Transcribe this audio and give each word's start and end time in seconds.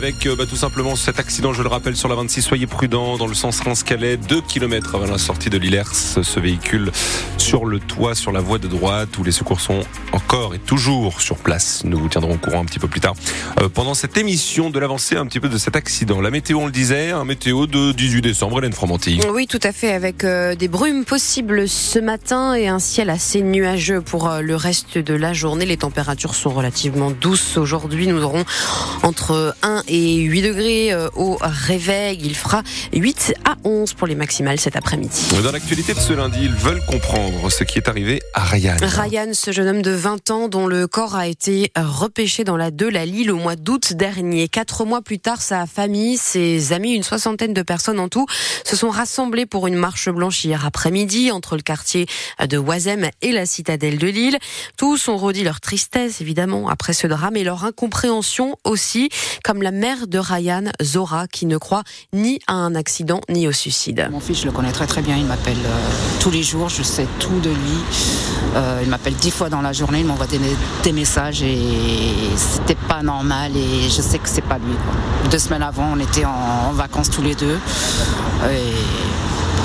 Avec 0.00 0.28
euh, 0.28 0.36
bah, 0.36 0.46
tout 0.48 0.54
simplement 0.54 0.94
cet 0.94 1.18
accident, 1.18 1.52
je 1.52 1.60
le 1.60 1.68
rappelle, 1.68 1.96
sur 1.96 2.08
la 2.08 2.14
26, 2.14 2.42
soyez 2.42 2.68
prudents 2.68 3.16
dans 3.16 3.26
le 3.26 3.34
sens 3.34 3.58
Reims-Calais, 3.58 4.16
2 4.16 4.42
km 4.42 4.94
avant 4.94 5.06
la 5.06 5.18
sortie 5.18 5.50
de 5.50 5.58
l'Illers, 5.58 5.92
ce 5.92 6.38
véhicule 6.38 6.92
sur 7.36 7.64
le 7.64 7.80
toit, 7.80 8.14
sur 8.14 8.30
la 8.30 8.38
voie 8.38 8.58
de 8.58 8.68
droite, 8.68 9.18
où 9.18 9.24
les 9.24 9.32
secours 9.32 9.60
sont 9.60 9.80
encore 10.12 10.54
et 10.54 10.60
toujours 10.60 11.20
sur 11.20 11.38
place. 11.38 11.82
Nous 11.84 11.98
vous 11.98 12.08
tiendrons 12.08 12.34
au 12.34 12.38
courant 12.38 12.60
un 12.60 12.64
petit 12.64 12.78
peu 12.78 12.86
plus 12.86 13.00
tard 13.00 13.14
euh, 13.60 13.68
pendant 13.68 13.94
cette 13.94 14.16
émission 14.16 14.70
de 14.70 14.78
l'avancée 14.78 15.16
un 15.16 15.26
petit 15.26 15.40
peu 15.40 15.48
de 15.48 15.58
cet 15.58 15.74
accident. 15.74 16.20
La 16.20 16.30
météo, 16.30 16.60
on 16.60 16.66
le 16.66 16.70
disait, 16.70 17.10
un 17.10 17.24
météo 17.24 17.66
de 17.66 17.90
18 17.90 18.22
décembre, 18.22 18.58
Hélène 18.58 18.74
Fromanti. 18.74 19.20
Oui, 19.32 19.48
tout 19.48 19.58
à 19.64 19.72
fait, 19.72 19.90
avec 19.90 20.22
euh, 20.22 20.54
des 20.54 20.68
brumes 20.68 21.06
possibles 21.06 21.68
ce 21.68 21.98
matin 21.98 22.54
et 22.54 22.68
un 22.68 22.78
ciel 22.78 23.10
assez 23.10 23.42
nuageux 23.42 24.00
pour 24.00 24.30
le 24.40 24.54
reste 24.54 24.96
de 24.96 25.14
la 25.14 25.32
journée. 25.32 25.66
Les 25.66 25.78
températures 25.78 26.36
sont 26.36 26.50
relativement 26.50 27.10
douces 27.10 27.56
aujourd'hui. 27.56 28.06
Nous 28.06 28.22
aurons 28.22 28.44
entre 29.02 29.56
1 29.62 29.82
et 29.87 29.87
8 29.96 30.42
degrés 30.42 30.92
euh, 30.92 31.08
au 31.16 31.38
réveil. 31.40 32.18
Il 32.22 32.36
fera 32.36 32.62
8 32.92 33.34
à 33.44 33.56
11 33.64 33.94
pour 33.94 34.06
les 34.06 34.14
maximales 34.14 34.60
cet 34.60 34.76
après-midi. 34.76 35.28
Dans 35.42 35.52
l'actualité 35.52 35.94
de 35.94 36.00
ce 36.00 36.12
lundi, 36.12 36.38
ils 36.42 36.54
veulent 36.54 36.84
comprendre 36.86 37.50
ce 37.50 37.64
qui 37.64 37.78
est 37.78 37.88
arrivé 37.88 38.20
à 38.34 38.44
Ryan. 38.44 38.76
Ryan, 38.80 39.30
ce 39.32 39.52
jeune 39.52 39.68
homme 39.68 39.82
de 39.82 39.90
20 39.90 40.30
ans 40.30 40.48
dont 40.48 40.66
le 40.66 40.86
corps 40.86 41.16
a 41.16 41.26
été 41.26 41.70
repêché 41.76 42.44
dans 42.44 42.56
la 42.56 42.70
de 42.70 42.86
la 42.86 43.06
Lille 43.06 43.30
au 43.30 43.36
mois 43.36 43.56
d'août 43.56 43.94
dernier. 43.94 44.48
Quatre 44.48 44.84
mois 44.84 45.02
plus 45.02 45.18
tard, 45.18 45.40
sa 45.40 45.66
famille, 45.66 46.16
ses 46.16 46.72
amis, 46.72 46.94
une 46.94 47.02
soixantaine 47.02 47.54
de 47.54 47.62
personnes 47.62 48.00
en 48.00 48.08
tout, 48.08 48.26
se 48.64 48.76
sont 48.76 48.90
rassemblés 48.90 49.46
pour 49.46 49.66
une 49.66 49.74
marche 49.74 50.08
blanche 50.08 50.44
hier 50.44 50.66
après-midi 50.66 51.30
entre 51.30 51.56
le 51.56 51.62
quartier 51.62 52.06
de 52.46 52.58
Oisem 52.58 53.08
et 53.22 53.32
la 53.32 53.46
citadelle 53.46 53.98
de 53.98 54.08
Lille. 54.08 54.38
Tous 54.76 55.08
ont 55.08 55.16
redit 55.16 55.44
leur 55.44 55.60
tristesse, 55.60 56.20
évidemment, 56.20 56.68
après 56.68 56.92
ce 56.92 57.06
drame 57.06 57.36
et 57.36 57.44
leur 57.44 57.64
incompréhension 57.64 58.56
aussi, 58.64 59.08
comme 59.42 59.62
la 59.62 59.70
mère 59.78 60.08
de 60.08 60.18
Ryan, 60.18 60.64
Zora, 60.82 61.26
qui 61.28 61.46
ne 61.46 61.56
croit 61.56 61.84
ni 62.12 62.40
à 62.46 62.54
un 62.54 62.74
accident 62.74 63.20
ni 63.28 63.46
au 63.46 63.52
suicide. 63.52 64.08
Mon 64.10 64.20
fils, 64.20 64.40
je 64.40 64.46
le 64.46 64.52
connais 64.52 64.72
très 64.72 64.86
très 64.86 65.02
bien. 65.02 65.16
Il 65.16 65.24
m'appelle 65.24 65.56
euh, 65.64 65.90
tous 66.20 66.30
les 66.30 66.42
jours. 66.42 66.68
Je 66.68 66.82
sais 66.82 67.06
tout 67.20 67.38
de 67.40 67.50
lui. 67.50 67.78
Euh, 68.56 68.80
il 68.82 68.90
m'appelle 68.90 69.14
dix 69.14 69.30
fois 69.30 69.48
dans 69.48 69.62
la 69.62 69.72
journée. 69.72 70.00
Il 70.00 70.06
m'envoie 70.06 70.26
des, 70.26 70.92
messages 70.92 71.42
et 71.42 71.58
c'était 72.36 72.74
pas 72.88 73.02
normal. 73.02 73.56
Et 73.56 73.88
je 73.88 74.02
sais 74.02 74.18
que 74.18 74.28
c'est 74.28 74.42
pas 74.42 74.58
lui. 74.58 74.74
Deux 75.30 75.38
semaines 75.38 75.62
avant, 75.62 75.92
on 75.94 76.00
était 76.00 76.24
en, 76.24 76.72
vacances 76.72 77.10
tous 77.10 77.22
les 77.22 77.34
deux. 77.34 77.58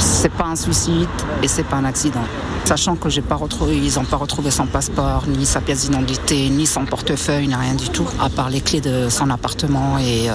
C'est 0.04 0.32
pas 0.32 0.46
un 0.46 0.56
suicide 0.56 1.08
et 1.42 1.48
c'est 1.48 1.64
pas 1.64 1.78
un 1.78 1.86
accident. 1.86 2.24
Sachant 2.66 2.96
que 2.96 3.10
j'ai 3.10 3.22
pas 3.22 3.36
retrouvé, 3.36 3.78
ils 3.78 3.96
n'ont 3.96 4.06
pas 4.06 4.18
retrouvé 4.18 4.52
son 4.52 4.66
passeport, 4.66 5.24
ni 5.28 5.46
sa 5.46 5.62
pièce 5.62 5.82
d'identité, 5.90 6.50
ni 6.50 6.66
son 6.66 6.86
portefeuille, 6.86 7.48
ni 7.48 7.56
rien 7.56 7.76
du 7.76 7.90
tout, 7.90 8.08
à 8.22 8.30
part 8.30 8.50
les 8.50 8.62
clés 8.62 8.82
de 8.82 9.10
son 9.10 9.30
appartement 9.30 9.98
et 9.98 10.30
euh, 10.30 10.34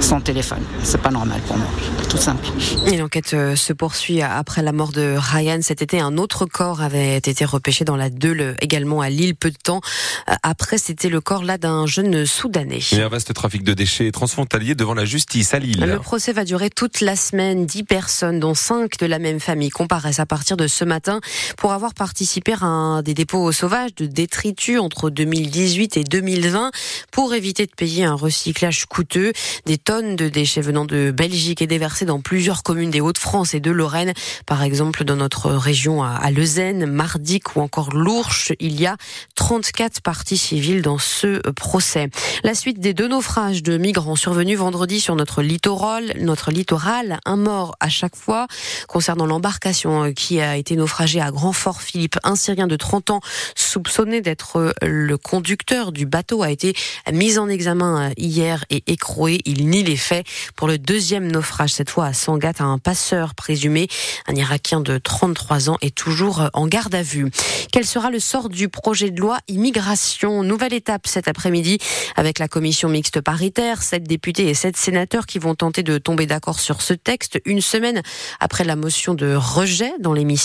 son 0.00 0.20
téléphone. 0.20 0.62
C'est 0.82 1.00
pas 1.00 1.10
normal 1.10 1.40
pour 1.46 1.56
moi, 1.56 1.66
tout 2.08 2.16
simple. 2.16 2.46
Et 2.86 2.96
l'enquête 2.96 3.34
euh, 3.34 3.56
se 3.56 3.72
poursuit 3.72 4.22
après 4.22 4.62
la 4.62 4.72
mort 4.72 4.92
de 4.92 5.14
Ryan. 5.16 5.58
Cet 5.62 5.82
été, 5.82 6.00
un 6.00 6.18
autre 6.18 6.46
corps 6.46 6.82
avait 6.82 7.16
été 7.16 7.44
repêché 7.44 7.84
dans 7.84 7.96
la 7.96 8.10
Deule, 8.10 8.56
également 8.60 9.00
à 9.00 9.10
Lille, 9.10 9.34
peu 9.34 9.50
de 9.50 9.56
temps 9.62 9.80
euh, 10.28 10.34
après. 10.42 10.78
C'était 10.78 11.08
le 11.08 11.20
corps 11.20 11.44
là 11.44 11.58
d'un 11.58 11.86
jeune 11.86 12.26
Soudanais. 12.26 12.80
Il 12.92 12.98
y 12.98 13.00
a 13.00 13.06
un 13.06 13.08
vaste 13.08 13.32
trafic 13.32 13.62
de 13.62 13.74
déchets 13.74 14.10
transfrontaliers 14.10 14.74
devant 14.74 14.94
la 14.94 15.04
justice 15.04 15.54
à 15.54 15.58
Lille. 15.58 15.80
Le 15.80 15.98
procès 15.98 16.32
va 16.32 16.44
durer 16.44 16.70
toute 16.70 17.00
la 17.00 17.16
semaine. 17.16 17.66
Dix 17.66 17.84
personnes, 17.84 18.40
dont 18.40 18.54
cinq 18.54 18.98
de 18.98 19.06
la 19.06 19.18
même 19.18 19.40
famille, 19.40 19.70
comparaissent 19.70 20.20
à 20.20 20.26
partir 20.26 20.56
de 20.56 20.66
ce 20.66 20.84
matin 20.84 21.20
pour 21.56 21.72
avoir 21.72 21.94
participé 21.94 22.54
à 22.60 23.00
des 23.02 23.14
dépôts 23.14 23.52
sauvages 23.52 23.94
de 23.94 24.06
détritus 24.06 24.78
entre 24.78 25.10
2018 25.10 25.96
et 25.96 26.04
2020 26.04 26.70
pour 27.10 27.34
éviter 27.34 27.66
de 27.66 27.72
payer 27.72 28.04
un 28.04 28.14
recyclage 28.14 28.86
coûteux. 28.86 29.31
Des 29.66 29.78
tonnes 29.78 30.16
de 30.16 30.28
déchets 30.28 30.60
venant 30.60 30.84
de 30.84 31.10
Belgique 31.10 31.62
et 31.62 31.66
déversés 31.66 32.04
dans 32.04 32.20
plusieurs 32.20 32.62
communes 32.62 32.90
des 32.90 33.00
Hauts-de-France 33.00 33.54
et 33.54 33.60
de 33.60 33.70
Lorraine. 33.70 34.12
Par 34.46 34.62
exemple, 34.62 35.04
dans 35.04 35.16
notre 35.16 35.50
région 35.50 36.02
à 36.02 36.30
Leuzen, 36.30 36.86
Mardic 36.86 37.56
ou 37.56 37.60
encore 37.60 37.90
l'Ourche, 37.92 38.52
il 38.60 38.80
y 38.80 38.86
a 38.86 38.96
34 39.34 40.00
parties 40.00 40.38
civiles 40.38 40.82
dans 40.82 40.98
ce 40.98 41.38
procès. 41.52 42.08
La 42.44 42.54
suite 42.54 42.80
des 42.80 42.94
deux 42.94 43.08
naufrages 43.08 43.62
de 43.62 43.76
migrants 43.76 44.16
survenus 44.16 44.58
vendredi 44.58 45.00
sur 45.00 45.16
notre 45.16 45.42
littoral, 45.42 46.14
notre 46.20 46.50
littoral, 46.50 47.18
un 47.24 47.36
mort 47.36 47.74
à 47.80 47.88
chaque 47.88 48.16
fois 48.16 48.46
concernant 48.88 49.26
l'embarcation 49.26 50.12
qui 50.12 50.40
a 50.40 50.56
été 50.56 50.76
naufragé 50.76 51.20
à 51.20 51.30
Grand-Fort 51.30 51.82
Philippe. 51.82 52.18
Un 52.24 52.36
Syrien 52.36 52.66
de 52.66 52.76
30 52.76 53.10
ans 53.10 53.20
soupçonné 53.54 54.20
d'être 54.20 54.74
le 54.82 55.16
conducteur 55.16 55.92
du 55.92 56.06
bateau 56.06 56.42
a 56.42 56.50
été 56.50 56.74
mis 57.10 57.38
en 57.38 57.48
examen 57.48 58.10
hier 58.16 58.64
et 58.70 58.82
écroué. 58.86 59.21
Il 59.30 59.68
nie 59.68 59.82
les 59.82 59.96
faits 59.96 60.26
pour 60.56 60.68
le 60.68 60.78
deuxième 60.78 61.30
naufrage, 61.30 61.70
cette 61.70 61.88
fois 61.88 62.06
à 62.06 62.12
Sangatte, 62.12 62.60
un 62.60 62.78
passeur 62.78 63.34
présumé, 63.34 63.88
un 64.26 64.34
Irakien 64.34 64.80
de 64.80 64.98
33 64.98 65.70
ans, 65.70 65.78
est 65.80 65.94
toujours 65.94 66.50
en 66.52 66.66
garde 66.66 66.94
à 66.94 67.02
vue. 67.02 67.30
Quel 67.72 67.86
sera 67.86 68.10
le 68.10 68.18
sort 68.18 68.48
du 68.50 68.68
projet 68.68 69.10
de 69.10 69.20
loi 69.20 69.38
immigration? 69.48 70.42
Nouvelle 70.42 70.74
étape 70.74 71.06
cet 71.06 71.28
après-midi 71.28 71.78
avec 72.16 72.38
la 72.38 72.48
commission 72.48 72.88
mixte 72.88 73.20
paritaire, 73.20 73.82
sept 73.82 74.02
députés 74.02 74.48
et 74.48 74.54
sept 74.54 74.76
sénateurs 74.76 75.26
qui 75.26 75.38
vont 75.38 75.54
tenter 75.54 75.82
de 75.82 75.96
tomber 75.96 76.26
d'accord 76.26 76.60
sur 76.60 76.82
ce 76.82 76.92
texte 76.92 77.40
une 77.46 77.60
semaine 77.60 78.02
après 78.40 78.64
la 78.64 78.76
motion 78.76 79.14
de 79.14 79.34
rejet 79.34 79.92
dans 79.98 80.12
l'émission 80.12 80.42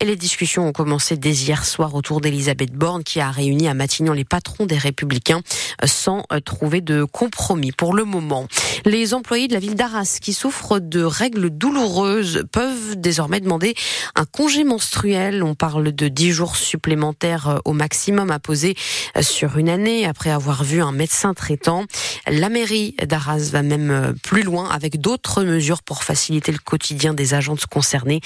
et 0.00 0.04
les 0.04 0.16
discussions 0.16 0.66
ont 0.66 0.72
commencé 0.72 1.16
dès 1.16 1.32
hier 1.32 1.64
soir 1.64 1.94
autour 1.94 2.20
d'Elisabeth 2.20 2.72
Borne 2.72 3.04
qui 3.04 3.20
a 3.20 3.30
réuni 3.30 3.68
à 3.68 3.74
Matignon 3.74 4.12
les 4.12 4.24
patrons 4.24 4.66
des 4.66 4.76
Républicains 4.76 5.40
sans 5.84 6.24
trouver 6.44 6.80
de 6.80 7.04
compromis. 7.04 7.72
Pour 7.72 7.91
le 7.92 8.04
moment. 8.04 8.46
Les 8.84 9.14
employés 9.14 9.48
de 9.48 9.52
la 9.52 9.60
ville 9.60 9.74
d'Arras 9.74 10.18
qui 10.20 10.32
souffrent 10.32 10.80
de 10.80 11.02
règles 11.02 11.50
douloureuses 11.50 12.44
peuvent 12.50 12.96
désormais 12.96 13.40
demander 13.40 13.74
un 14.14 14.24
congé 14.24 14.64
menstruel. 14.64 15.42
On 15.42 15.54
parle 15.54 15.92
de 15.92 16.08
10 16.08 16.32
jours 16.32 16.56
supplémentaires 16.56 17.48
euh, 17.48 17.58
au 17.64 17.72
maximum 17.72 18.30
à 18.30 18.38
poser 18.38 18.74
sur 19.20 19.58
une 19.58 19.68
année 19.68 20.06
après 20.06 20.30
avoir 20.30 20.64
vu 20.64 20.82
un 20.82 20.92
médecin 20.92 21.34
traitant. 21.34 21.84
La 22.26 22.48
mairie 22.48 22.94
d'Arras 23.02 23.50
va 23.50 23.62
même 23.62 24.14
plus 24.22 24.42
loin 24.42 24.68
avec 24.70 25.00
d'autres 25.00 25.42
mesures 25.44 25.82
pour 25.82 26.04
faciliter 26.04 26.52
le 26.52 26.58
quotidien 26.58 27.14
des 27.14 27.34
agentes 27.34 27.66
concernées. 27.66 28.20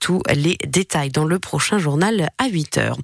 Tout 0.00 0.22
les 0.34 0.58
détails 0.66 1.10
dans 1.10 1.24
le 1.24 1.38
prochain 1.38 1.78
journal 1.78 2.28
à 2.38 2.48
8 2.48 2.78
heures. 2.78 2.98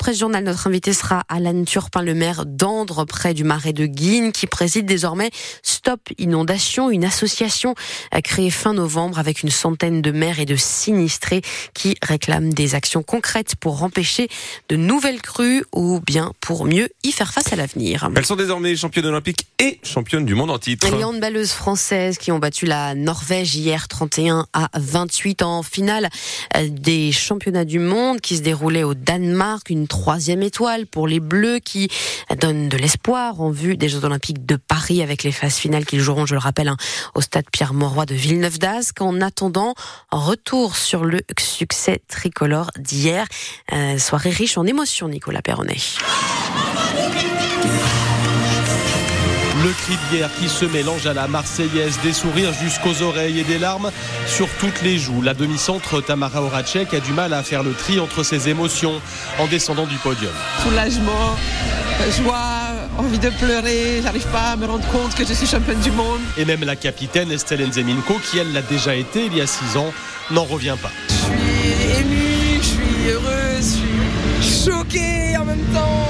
Après 0.00 0.14
ce 0.14 0.20
journal, 0.20 0.44
notre 0.44 0.68
invité 0.68 0.92
sera 0.92 1.24
Alan 1.28 1.64
Turpin, 1.64 2.02
le 2.02 2.14
maire 2.14 2.46
d'Andre, 2.46 3.04
près 3.04 3.34
du 3.34 3.42
marais 3.42 3.72
de 3.72 3.84
Guine, 3.84 4.30
qui 4.30 4.46
préside 4.46 4.86
désormais 4.86 5.32
Stop 5.64 5.98
Inondation, 6.18 6.88
une 6.88 7.04
association 7.04 7.74
créée 8.22 8.50
fin 8.50 8.74
novembre 8.74 9.18
avec 9.18 9.42
une 9.42 9.50
centaine 9.50 10.00
de 10.00 10.12
maires 10.12 10.38
et 10.38 10.44
de 10.44 10.54
sinistrés 10.54 11.42
qui 11.74 11.96
réclament 12.00 12.54
des 12.54 12.76
actions 12.76 13.02
concrètes 13.02 13.56
pour 13.56 13.82
empêcher 13.82 14.28
de 14.68 14.76
nouvelles 14.76 15.20
crues 15.20 15.64
ou 15.74 15.98
bien 15.98 16.32
pour 16.40 16.64
mieux 16.64 16.90
y 17.02 17.10
faire 17.10 17.32
face 17.32 17.52
à 17.52 17.56
l'avenir. 17.56 18.08
Elles 18.14 18.24
sont 18.24 18.36
désormais 18.36 18.76
championnes 18.76 19.06
olympiques 19.06 19.48
et 19.58 19.80
championnes 19.82 20.24
du 20.24 20.36
monde 20.36 20.52
en 20.52 20.60
titre. 20.60 20.94
Les 20.96 21.02
handballeuses 21.02 21.50
françaises 21.50 22.18
qui 22.18 22.30
ont 22.30 22.38
battu 22.38 22.66
la 22.66 22.94
Norvège 22.94 23.56
hier 23.56 23.88
31 23.88 24.46
à 24.52 24.70
28 24.74 25.42
en 25.42 25.64
finale 25.64 26.08
des 26.68 27.10
championnats 27.10 27.64
du 27.64 27.80
monde 27.80 28.20
qui 28.20 28.36
se 28.36 28.42
déroulaient 28.42 28.84
au 28.84 28.94
Danemark. 28.94 29.70
Une 29.70 29.87
troisième 29.88 30.42
étoile 30.42 30.86
pour 30.86 31.08
les 31.08 31.20
Bleus 31.20 31.58
qui 31.58 31.88
donne 32.40 32.68
de 32.68 32.76
l'espoir 32.76 33.40
en 33.40 33.50
vue 33.50 33.76
des 33.76 33.88
Jeux 33.88 34.04
Olympiques 34.04 34.46
de 34.46 34.56
Paris 34.56 35.02
avec 35.02 35.22
les 35.22 35.32
phases 35.32 35.56
finales 35.56 35.84
qu'ils 35.84 36.00
joueront, 36.00 36.26
je 36.26 36.34
le 36.34 36.40
rappelle, 36.40 36.68
hein, 36.68 36.76
au 37.14 37.20
stade 37.20 37.46
Pierre-Mauroy 37.50 38.06
de 38.06 38.14
Villeneuve-d'Ascq. 38.14 39.00
En 39.00 39.20
attendant, 39.20 39.74
retour 40.10 40.76
sur 40.76 41.04
le 41.04 41.20
succès 41.38 42.00
tricolore 42.08 42.70
d'hier. 42.78 43.26
Euh, 43.72 43.98
soirée 43.98 44.30
riche 44.30 44.58
en 44.58 44.66
émotions, 44.66 45.08
Nicolas 45.08 45.42
Perronnet. 45.42 45.76
Le 49.64 49.70
cri 49.72 49.94
de 49.94 50.16
guerre 50.16 50.30
qui 50.38 50.48
se 50.48 50.64
mélange 50.64 51.06
à 51.06 51.14
la 51.14 51.26
Marseillaise, 51.26 51.98
des 52.04 52.12
sourires 52.12 52.52
jusqu'aux 52.52 53.02
oreilles 53.02 53.40
et 53.40 53.44
des 53.44 53.58
larmes 53.58 53.90
sur 54.26 54.48
toutes 54.60 54.82
les 54.82 54.98
joues. 54.98 55.20
La 55.20 55.34
demi-centre 55.34 56.00
Tamara 56.00 56.42
Horacek 56.42 56.94
a 56.94 57.00
du 57.00 57.12
mal 57.12 57.32
à 57.32 57.42
faire 57.42 57.64
le 57.64 57.72
tri 57.72 57.98
entre 57.98 58.22
ses 58.22 58.48
émotions 58.48 59.00
en 59.38 59.46
descendant 59.48 59.86
du 59.86 59.96
podium. 59.96 60.30
Soulagement, 60.62 61.36
joie, 62.22 62.38
envie 62.98 63.18
de 63.18 63.30
pleurer, 63.30 64.00
j'arrive 64.00 64.26
pas 64.28 64.52
à 64.52 64.56
me 64.56 64.66
rendre 64.66 64.86
compte 64.92 65.16
que 65.16 65.24
je 65.24 65.32
suis 65.32 65.46
championne 65.46 65.80
du 65.80 65.90
monde. 65.90 66.20
Et 66.36 66.44
même 66.44 66.62
la 66.62 66.76
capitaine 66.76 67.32
Estelle 67.32 67.66
Nzeminko, 67.66 68.14
qui 68.30 68.38
elle 68.38 68.52
l'a 68.52 68.62
déjà 68.62 68.94
été 68.94 69.24
il 69.26 69.36
y 69.36 69.40
a 69.40 69.46
six 69.48 69.76
ans, 69.76 69.92
n'en 70.30 70.44
revient 70.44 70.76
pas. 70.80 70.92
Je 71.08 71.14
suis 71.14 72.00
émue, 72.00 72.60
je 72.60 72.66
suis 72.66 73.10
heureuse, 73.10 73.78
je 74.40 74.46
suis 74.46 74.70
choquée 74.70 75.36
en 75.36 75.44
même 75.44 75.64
temps. 75.74 76.07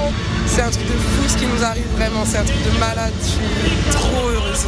C'est 0.59 0.65
un 0.65 0.71
truc 0.71 0.87
de 0.87 0.91
fou 0.91 1.29
ce 1.29 1.37
qui 1.37 1.45
nous 1.45 1.63
arrive 1.63 1.87
vraiment, 1.95 2.25
c'est 2.25 2.37
un 2.37 2.43
truc 2.43 2.61
de 2.65 2.77
malade. 2.79 3.13
Je 3.21 3.27
suis 3.29 3.91
trop 3.93 4.27
heureuse. 4.27 4.65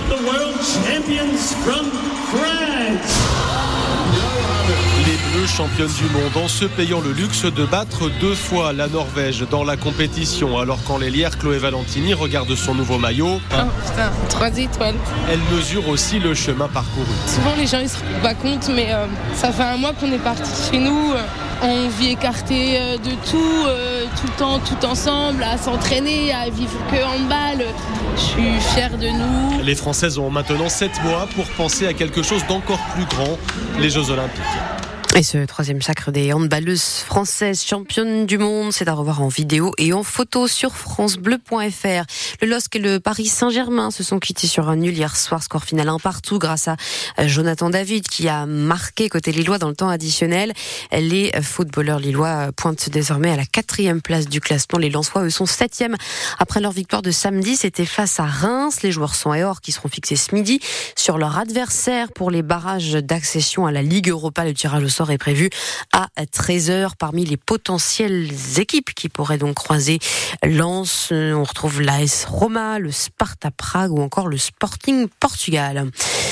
Les 5.05 5.17
Bleue, 5.38 5.47
championne 5.47 5.91
du 5.91 6.05
monde, 6.13 6.45
en 6.45 6.47
se 6.47 6.63
payant 6.63 7.01
le 7.01 7.11
luxe 7.11 7.43
de 7.43 7.65
battre 7.65 8.09
deux 8.21 8.35
fois 8.35 8.71
la 8.71 8.88
Norvège 8.88 9.43
dans 9.51 9.65
la 9.65 9.75
compétition. 9.75 10.57
Alors 10.59 10.79
quand 10.88 10.97
l'ailière 10.97 11.38
Chloé 11.38 11.57
Valentini 11.57 12.13
regarde 12.13 12.55
son 12.55 12.73
nouveau 12.73 12.97
maillot, 12.97 13.41
Oh 13.51 13.57
putain, 13.85 14.11
trois 14.29 14.57
étoiles. 14.57 14.95
elle 15.29 15.41
mesure 15.53 15.89
aussi 15.89 16.19
le 16.19 16.33
chemin 16.33 16.69
parcouru. 16.69 17.05
Souvent 17.27 17.53
les 17.57 17.67
gens 17.67 17.79
ils 17.79 17.89
se 17.89 17.97
rendent 17.97 18.21
pas 18.23 18.33
compte, 18.35 18.69
mais 18.73 18.94
euh, 18.94 19.07
ça 19.35 19.51
fait 19.51 19.63
un 19.63 19.75
mois 19.75 19.91
qu'on 19.91 20.09
est 20.13 20.23
parti 20.23 20.49
chez 20.71 20.77
nous. 20.79 21.11
euh, 21.11 21.21
on 21.63 21.89
vit 21.89 22.11
écarté 22.11 22.77
euh, 22.79 22.97
de 22.97 23.11
tout, 23.29 23.65
euh, 23.67 24.00
tout 24.19 24.27
le 24.27 24.33
temps, 24.33 24.59
tout 24.59 24.85
ensemble, 24.85 25.43
à 25.43 25.57
s'entraîner, 25.57 26.33
à 26.33 26.49
vivre 26.49 26.77
que 26.89 27.03
handball. 27.03 27.65
Je 28.15 28.21
suis 28.21 28.59
fière 28.73 28.97
de 28.97 29.07
nous. 29.07 29.63
Les 29.63 29.75
Françaises 29.75 30.17
ont 30.17 30.29
maintenant 30.29 30.69
7 30.69 30.91
mois 31.03 31.27
pour 31.35 31.45
penser 31.57 31.87
à 31.87 31.93
quelque 31.93 32.21
chose 32.23 32.45
d'encore 32.47 32.79
plus 32.95 33.05
grand, 33.05 33.37
les 33.79 33.89
Jeux 33.89 34.09
Olympiques. 34.09 34.41
Et 35.13 35.23
ce 35.23 35.45
troisième 35.45 35.81
sacre 35.81 36.09
des 36.11 36.31
handballeuses 36.31 37.03
françaises 37.05 37.65
championnes 37.65 38.25
du 38.25 38.37
monde, 38.37 38.71
c'est 38.71 38.87
à 38.87 38.93
revoir 38.93 39.21
en 39.21 39.27
vidéo 39.27 39.73
et 39.77 39.91
en 39.91 40.03
photo 40.03 40.47
sur 40.47 40.73
francebleu.fr. 40.73 42.05
Le 42.41 42.47
LOSC 42.47 42.77
et 42.77 42.79
le 42.79 42.99
Paris 43.01 43.25
Saint-Germain 43.25 43.91
se 43.91 44.03
sont 44.03 44.19
quittés 44.19 44.47
sur 44.47 44.69
un 44.69 44.77
nul 44.77 44.93
hier 44.93 45.17
soir, 45.17 45.43
score 45.43 45.65
final 45.65 45.89
un 45.89 45.99
partout 45.99 46.39
grâce 46.39 46.69
à 46.69 46.77
Jonathan 47.27 47.69
David 47.69 48.07
qui 48.07 48.29
a 48.29 48.45
marqué 48.45 49.09
côté 49.09 49.33
Lillois 49.33 49.57
dans 49.57 49.67
le 49.67 49.75
temps 49.75 49.89
additionnel. 49.89 50.53
Les 50.93 51.33
footballeurs 51.41 51.99
lillois 51.99 52.53
pointent 52.55 52.89
désormais 52.89 53.31
à 53.31 53.35
la 53.35 53.45
quatrième 53.45 54.01
place 54.01 54.29
du 54.29 54.39
classement. 54.39 54.79
Les 54.79 54.89
Lensois, 54.89 55.23
eux, 55.23 55.29
sont 55.29 55.45
septième 55.45 55.97
après 56.39 56.61
leur 56.61 56.71
victoire 56.71 57.01
de 57.01 57.11
samedi. 57.11 57.57
C'était 57.57 57.85
face 57.85 58.21
à 58.21 58.25
Reims. 58.25 58.81
Les 58.81 58.93
joueurs 58.93 59.15
sont 59.15 59.33
et 59.33 59.43
or 59.43 59.59
qui 59.59 59.73
seront 59.73 59.89
fixés 59.89 60.15
ce 60.15 60.33
midi 60.33 60.61
sur 60.95 61.17
leur 61.17 61.37
adversaire 61.37 62.13
pour 62.13 62.31
les 62.31 62.43
barrages 62.43 62.93
d'accession 62.93 63.65
à 63.65 63.73
la 63.73 63.81
Ligue 63.81 64.07
Europa. 64.07 64.45
Le 64.45 64.53
tirage 64.53 64.83
au 64.85 64.89
sort 64.89 65.00
est 65.09 65.18
prévu 65.18 65.50
à 65.92 66.09
13h 66.19 66.92
parmi 67.00 67.25
les 67.25 67.38
potentielles 67.38 68.30
équipes 68.57 68.94
qui 68.94 69.09
pourraient 69.09 69.38
donc 69.38 69.56
croiser 69.56 70.00
Lens. 70.44 71.09
On 71.12 71.44
retrouve 71.44 71.81
l'AS 71.81 72.25
Roma, 72.27 72.77
le 72.77 72.92
Sparta 72.92 73.50
Prague 73.50 73.92
ou 73.92 74.01
encore 74.01 74.27
le 74.27 74.38
Sporting 74.38 75.07
Portugal. 75.19 75.89